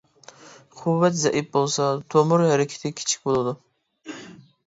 [0.77, 3.53] قۇۋۋەت زەئىپ بولسا، تومۇر ھەرىكىتى كىچىك بولىدۇ.